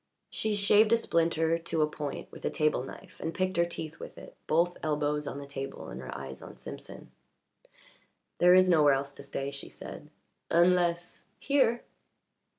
She 0.31 0.55
shaved 0.55 0.91
a 0.93 0.97
splinter 0.97 1.59
to 1.59 1.81
a 1.83 1.87
point 1.87 2.31
with 2.31 2.43
a 2.43 2.49
table 2.49 2.81
knife 2.81 3.19
and 3.19 3.35
picked 3.35 3.55
her 3.57 3.65
teeth 3.67 3.99
with 3.99 4.17
it, 4.17 4.35
both 4.47 4.79
elbows 4.81 5.27
on 5.27 5.37
the 5.37 5.45
table 5.45 5.89
and 5.89 6.01
her 6.01 6.09
eyes 6.17 6.41
on 6.41 6.57
Simpson. 6.57 7.11
"There 8.39 8.55
is 8.55 8.67
nowhere 8.67 8.93
else 8.95 9.11
to 9.11 9.21
stay," 9.21 9.51
she 9.51 9.69
said. 9.69 10.09
"Unless 10.49 11.25
here." 11.37 11.83